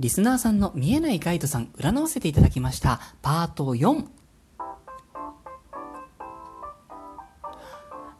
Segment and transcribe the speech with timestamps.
[0.00, 3.00] リスナーさんの見えないガイドさん占わせていただきました。
[3.20, 4.06] パート4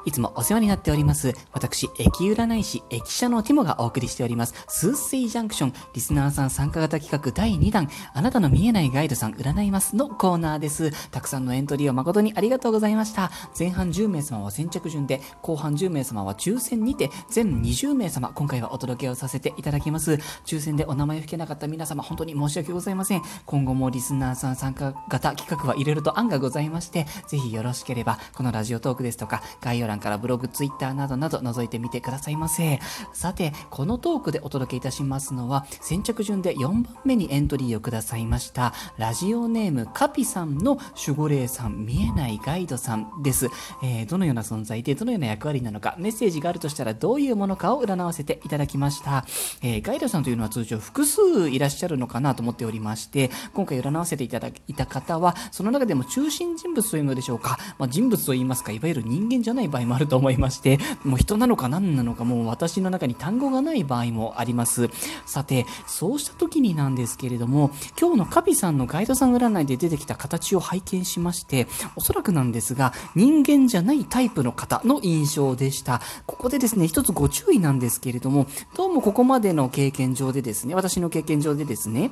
[0.05, 1.35] いつもお世話になっております。
[1.53, 4.55] 私、駅占い師、駅舎のティモがお送りしております。
[4.69, 10.91] スーセイジャンクション、リスナーさん参加型企画第2弾、あなたの見えないガイドさん占いますのコーナーです。
[11.11, 13.31] たくさんのエントリーを誠にありがとうございました。
[13.59, 20.19] 前半10名様は先着順で、後半10名様は抽選にて、全20名様、今回はお届けをさせていただきます。
[20.47, 23.23] 抽選でお名前を吹けなかった皆様、本当に申し訳ございません。
[23.47, 32.81] 今後もリスナーさん参加型企画はいろいろと案がございまして、ぜひよろしければ、このラジオトークですとか、概要欄欄からブログ、ツイッターなどなど覗いてみてくださいませ。
[33.13, 43.49] さて、このトークでお届けいたしますのは、先着順で4番目にエントリーをくださいました、ラジオネームカピさんの守護霊さん、見えないガイドさんです。
[43.83, 49.25] えー、どのような存在で、どのような役割なのか、メッセージがあるとしたらどういうものかを占わせていただきました。
[49.63, 64.91] えー、ガイドさんというのは通常複数いらっしゃるのかなと思っておりまして、今回占わせていただいた方は、その中でも中心人物というのでしょうか、まあ、人物といいますか、いわゆる人間じゃない場合もあると思いまして、もう人なのか何なのかもう私の中に単語がない場合もあります。
[65.27, 67.71] さて、そうした時になんですけれども、
[68.01, 76.01] 今日のカピさんのガイドさん占いで出てきた形を拝見しまして、おそらくなんですが、人間じゃないタイプの方の印象でした。
[76.27, 82.11] ここでですね、一つご注意なんですけれども、どうもここまでの経験上でですね、私の経験上でですね、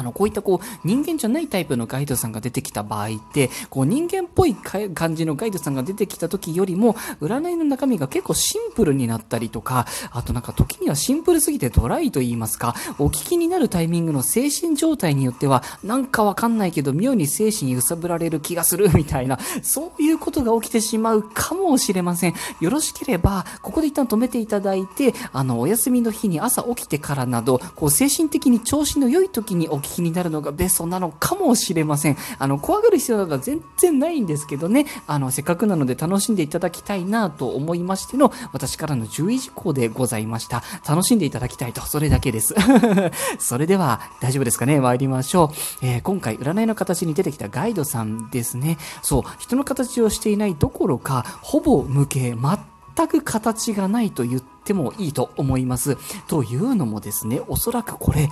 [0.00, 22.34] あの、こういったこう、人間じゃないタイプのガイドさんが出てきた場合って、こう、人間っぽい感じのガイドさんが出てきた時よりも、占いの中身が結構シンプルになったりとか、あとなんか時にはシンプルすぎてドライと言いますか、お聞きになるタイミングの精神状態によっては、なんかわかんないけど、妙に精神揺さぶられる気がするみたいな、そういうことが起きてしまうかもしれません。
[22.60, 32.16] よろしければ、ここで一旦止めていただいて、あの、お休みの日に朝起きてからなど、こう、精神的に調子の良い時にお聞きになるのがベストなのかもしれません。
[32.38, 40.62] あの、怖がる必要などは全然ないんですけどね、あの、せっかくなので楽しんでいただきたいなと思いましての、私からの注意事項でございました。
[40.88, 42.54] 楽しんでいただきたいと、それだけです。
[43.38, 44.80] それでは、大丈夫ですかね？
[44.80, 45.52] 参りましょ
[45.82, 45.86] う。
[45.86, 48.78] えー、今回、占いの形に出てきたガイドさんですね。
[49.02, 52.36] そう、人の形をしていないどころか、ほぼ無形、
[52.96, 55.96] 全く形がないと言っててもいいと思います。
[56.26, 58.30] というのもですね、おそらくこれ、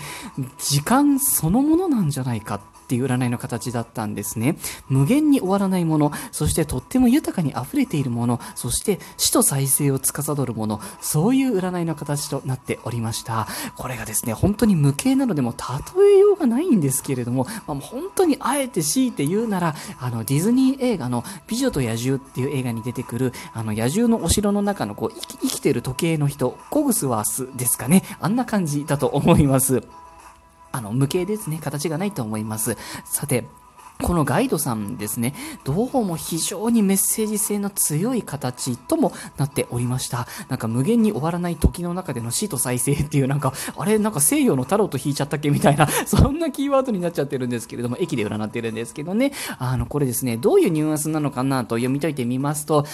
[0.59, 4.57] 時間そのものなんじゃないかっていう占いの形だったんですね。
[4.89, 13.47] 無限に終わらないもの、そしてとっても豊かに溢れているもの、そして死と再生を司るもの、そういう占いの形となっておりました。
[13.77, 15.55] これがですね、本当に無形なのでも
[15.99, 28.03] 例えようがないんですけれども、まあ、本当にあえて強いて言うなら、あの、ディズニー映画の美女と野獣っていう映画に出てくる、あの、野獣のお城の中のこう、生きてる時計の人、コグスワースですかね。
[28.19, 29.83] あんな感じだと思います。
[30.73, 31.59] あの、無形ですね。
[31.63, 32.77] 形がないと思います。
[33.05, 33.47] さて、
[34.03, 40.29] このガイドさんですね、どうも非常にメッセージ性の強い形ともなっておりました。
[40.49, 52.87] なんか無限に終わらない時の中での死と再生っていうなんか、あれなんか西洋のタロット引いちゃったっけみたいな、 そんなキーワードになっちゃってるんですけれども、駅で占ってるんですけどね、あの、これですね、どういうニュアンスなのかなと読み解いてみますと、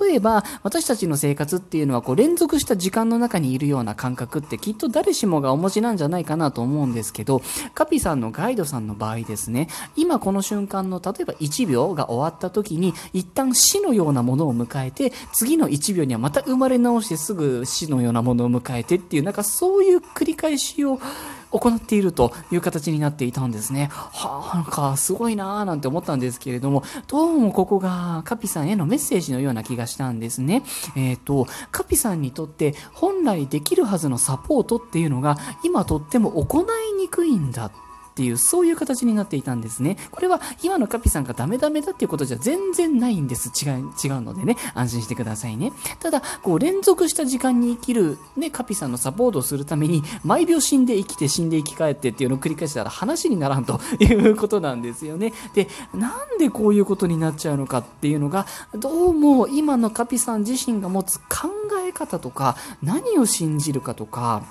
[0.00, 7.42] 例えば、私たちの生活っていうのはこう連続した時間の中にいるような感覚ってきっと誰しもがお持ちなんじゃないかなと思うんですけど、
[7.74, 21.00] カピさんのガイドさんの場合ですね、今この瞬間の例えば1秒が終わった時に一旦死のようなものを迎えて次の1秒にはまた生まれ直してすぐ死のようなものを迎えてっていうなんかそういう繰り返しを
[21.52, 23.90] 行っているという形になっていたんですね。
[23.92, 30.62] はあ、なんかすごいなーなんて思ったんですけれども、どうもここがカピさんへのメッセージのような気がしたんですね。
[30.96, 37.70] えっ、ー、と、カピさんにとって本来できるはずのサポートっていうのが今とっても行いにくいんだ
[38.12, 39.96] っていう、そういう形になっていたんですね。
[40.10, 43.50] これは今のカピさんがダメダメだっていうことじゃ全然ないんです。
[43.64, 45.72] 違う、違うのでね、安心してくださいね。
[45.98, 55.32] ただ、こう連続した時間に生きる、ね、カピさんのサポートをするために、毎秒死んで生きて死んで生き返ってっていうのを繰り返したら話にならんということなんですよね。
[55.54, 61.48] で、なんでこういうことになっちゃうのかっていうのが、どうも今のカピさん自身が持つ考
[61.86, 64.42] え方とか、何を信じるかとか、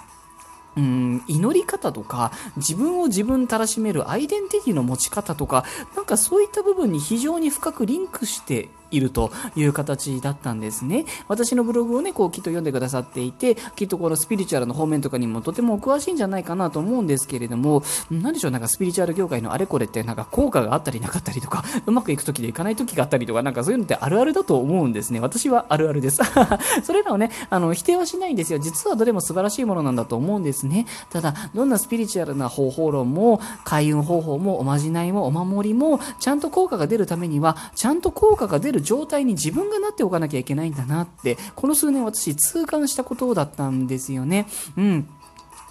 [0.77, 5.65] うん祈り方とか自分を自分たらしめるアイデンティティの持ち方とか
[5.95, 11.05] なんかそういった部分に非常に深くリンクしているという形だったんですね。
[11.27, 25.19] 私のブログをね、こうきっと読んでくださっていて、きっとこのスピリチュアルの方面とかにもとてもお詳しいんじゃないかなと思うんですけれども、何でしょう、なんかスピリチュアル業界のあれこれってなんか効果があったりなかったりとか、うまくいく時でいかない時があったりとか、なんかそういうのってあるあるだと思うんですね。
[25.19, 26.21] 私はあるあるです。
[26.83, 28.59] それらをね、あの、否定はしないんですよ。
[28.59, 30.85] 実はどれも素晴らしいものなんだと思うんですね。
[31.09, 44.47] ただ、どんなスピリチュアルな方法論も、開運方法も、おまじないも、お守りも、ちゃんと効果が出るためには、ちゃんと効果が出る状態に自分がなっておかなきゃいけないんだなって、この数年私痛感したことだったんですよね。
[44.77, 45.07] うん。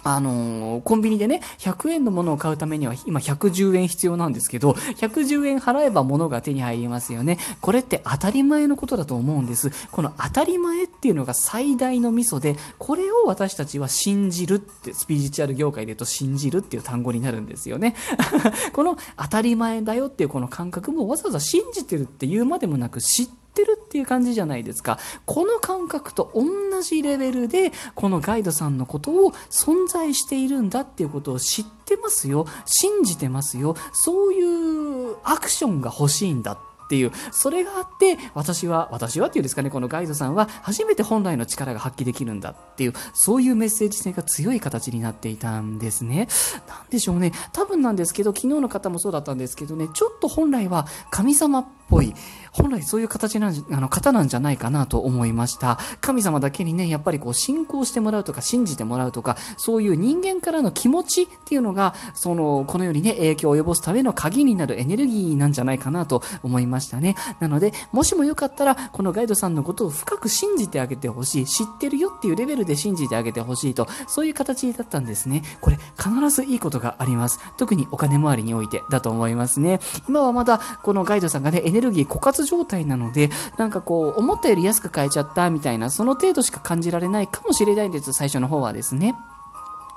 [0.03, 7.37] あのー、コンビニでね、100円のものを買うためには今110円必要なんですけど、110円払えば物が手に入りますよね。
[7.61, 9.71] これって当たり前のことだと思うんです。
[9.91, 17.95] この当たり前っていうのが最大のミソで、これを私たちは信じるって、スピリチュアル業界で言うと信じるっていう単語になるんですよね。
[18.73, 24.97] この当たり前だよっていうこの感覚もわざわざ信じてるっていうまでもなく知ってってるっていう感じじゃないですか。
[25.25, 32.47] この感覚と同じレベルで、このガイドさんのことを存在しているんだっていうことを知ってますよ。
[32.65, 33.75] 信じてますよ。
[33.91, 36.57] そういうアクションが欲しいんだっ
[36.91, 46.27] ていう、それがあって、私は、私はっていうんですかね、このガイドさんは初めて本来の力が発揮できるんだっていう、そういうメッセージ性が強い形になっていたんですね。
[46.67, 47.31] なんでしょうね。
[47.53, 52.15] 多分なんですけど、昨日の方もそうだったんですけどね、ちょっと本来は神様っぽい、
[52.53, 55.77] 本来そういう形なん、あの、方なんじゃないかなと思いました。
[56.01, 67.15] 神様だけにね、やっぱりこう、信仰してもらうとか、信じてもらうとか、そういう人間からの気持ちっていうのが、その、このようにね、影響を及ぼすための鍵になるエネルギーなんじゃないかなと思いましたね。
[67.39, 71.45] なので、もしもよかったら、このガイドさんのことを深く信じてあげてほしい。
[71.45, 75.43] 知ってるよっていうレベルで信じてあげてほしいと、そういう形だったんですね。
[75.61, 77.39] これ、必ずいいことがあります。
[77.57, 79.79] 特にお金回りにおいてだと思いますね。
[80.09, 89.15] 今はまだ、このガイドさんがね、エネルギー枯渇状態なので、なんかこう、思ったより安く買えちゃったみたいな、その程度しか感じられないかもしれないんです、最初の方はですね。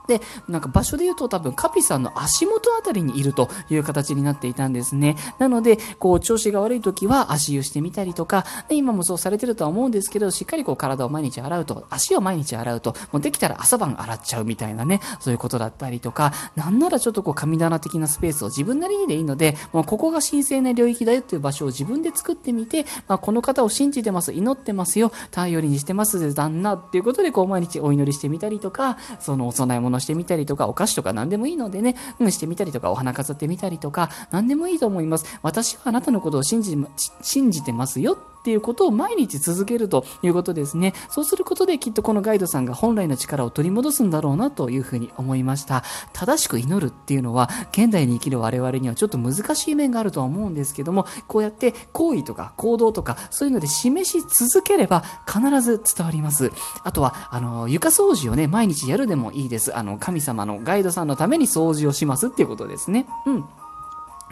[0.07, 5.17] で、なんか場所で言うと多分カピさんの足元あたりにいるという形になっていたんですね。
[5.39, 35.39] なので、こう調子が悪い時は足湯してみたりとか、今もそうされてるとは思うんですけど、しっかりこう体を毎日洗うと、足を毎日洗うと、もうできたら朝晩洗っちゃうみたいなね、そういうことだったりとか、なんならちょっとこう神棚的なスペースを自分なりにでいいので、もうここが神聖な領域だよっていう場所を自分で作ってみて、まあ、この方を信じてます、祈ってますよ、頼りにしてます旦那っていうことでこう毎日お祈りしてみたりとか、そのお供え物してみたりとか、お菓子とか何でもいいのでね、うん、してみたりとか、お花飾ってみたりとか、何でもいいと思います。
[35.43, 36.77] 私はあなたのことを信じ、
[37.23, 40.93] 信じてますよっていうことを毎日続けるということですね。
[41.09, 45.83] そうすることできっとこのガイドさんが本来の力を取り戻すんだろうなというふうに思いました。
[46.13, 56.53] 正しく祈るっていうのは、現代に生きる我々にはちょっと難しい面があるとは思うんですけども、こうやって行為とか行動とか、そういうので示し続ければ必ず伝わります。
[56.83, 59.75] あとは、あの、床掃除をね、毎日やるでもいいです。
[59.75, 63.07] あの、神様のガイドさんのために掃除をしますっていうことですね。
[63.25, 63.45] うん。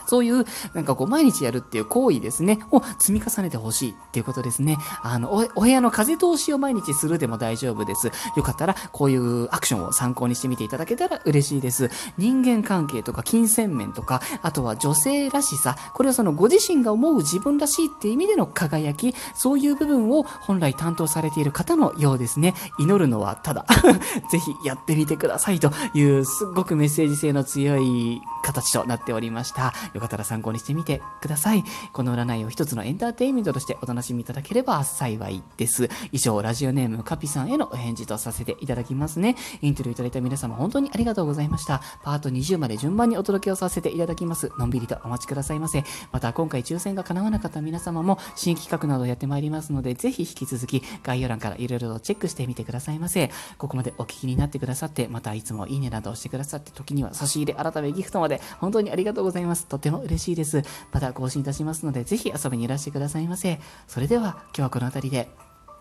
[0.06, 0.44] そういう、
[0.75, 4.78] なんかこう、毎日やるっていう行為ですね、を積み重ねてほしいっていうことですね。
[5.02, 8.10] あのお、お部屋の風通しを毎日するでも大丈夫です。
[8.37, 11.90] よかったら、こういうアクションを参考にしてみていただけたら嬉しいです。
[12.19, 22.55] 人間関係とか、金銭面とか、あとは女性らしさ、これはそのご自身が思う自分らしいっていう意味での輝き、そういう部分を本来担当されている方のようですね。
[22.78, 23.66] 祈るのはただ、
[24.31, 29.73] ぜひやってみてくださいという、すっごくメッセージ性の強い形となっておりました。
[29.94, 31.65] よかったら参考にしてみてください。
[31.93, 35.89] この占いを一つのエンターテインメントとしてお楽しみいただければ幸いです。
[36.11, 39.37] 以上、ラジオネームカピさんへのお返事とさせていただきますね。
[39.61, 41.81] インタビューいただいた皆様本当にありがとうございました。
[42.03, 44.51] パート20まで順番にお届けをさせていただきます。
[44.58, 45.84] のんびりとお待ちくださいませ。
[46.13, 53.31] また今回抽選が叶わなかった皆様も新企画などをやってまいりますので、ぜひ引き続き概要欄からいろいろとチェックしてみてくださいませ。
[53.58, 59.67] ここまでお聞きになってくださって、またいつもいいねなどをしてくださって、時には差し入れ改めギフトまでで本当にありがとうございます。
[59.67, 60.62] とても嬉しいです。
[60.93, 63.60] また更新いたしますので、ぜひ遊びにいらしてくださいませ。
[63.86, 65.29] それでは、今日はこの辺りで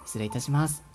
[0.06, 0.91] 失礼いたします。